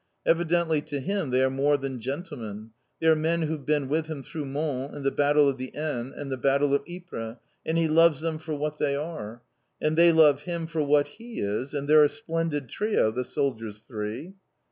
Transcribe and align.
Evidently 0.25 0.81
to 0.81 0.99
him 0.99 1.29
they 1.29 1.43
are 1.43 1.49
more 1.51 1.77
than 1.77 1.99
gentlemen. 1.99 2.71
They 2.99 3.05
are 3.05 3.15
men 3.15 3.43
who've 3.43 3.63
been 3.63 3.87
with 3.87 4.07
him 4.07 4.23
through 4.23 4.45
Mons, 4.45 4.95
and 4.95 5.05
the 5.05 5.11
Battle 5.11 5.47
of 5.47 5.59
the 5.59 5.69
Aisne, 5.75 6.11
and 6.17 6.31
the 6.31 6.37
Battle 6.37 6.73
of 6.73 6.81
Ypres, 6.89 7.37
and 7.67 7.77
he 7.77 7.87
loves 7.87 8.19
them 8.19 8.39
for 8.39 8.55
what 8.55 8.79
they 8.79 8.95
are! 8.95 9.43
And 9.79 9.95
they 9.95 10.11
love 10.11 10.41
him 10.41 10.65
for 10.65 10.81
what 10.81 11.05
he 11.07 11.39
is, 11.39 11.75
and 11.75 11.87
they're 11.87 12.03
a 12.03 12.09
splendid 12.09 12.67
trio, 12.67 13.11
the 13.11 13.23
soldiers 13.23 13.81
three. 13.87 14.33